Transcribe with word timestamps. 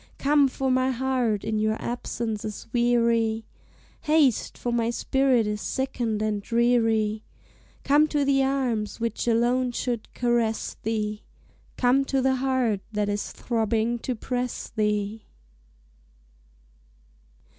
Come, 0.17 0.47
for 0.47 0.71
my 0.71 0.89
heart 0.89 1.43
in 1.43 1.59
your 1.59 1.79
absence 1.79 2.43
is 2.43 2.65
weary, 2.73 3.45
Haste, 4.01 4.57
for 4.57 4.73
my 4.73 4.89
spirit 4.89 5.45
is 5.45 5.61
sickened 5.61 6.23
and 6.23 6.41
dreary, 6.41 7.23
Come 7.83 8.07
to 8.07 8.25
the 8.25 8.41
arms 8.41 8.99
which 8.99 9.27
alone 9.27 9.71
should 9.73 10.11
caress 10.15 10.75
thee. 10.81 11.21
Come 11.77 12.03
to 12.05 12.19
the 12.19 12.37
heart 12.37 12.81
that 12.91 13.09
is 13.09 13.31
throbbing 13.31 13.99
to 13.99 14.15
press 14.15 14.71
thee! 14.75 15.27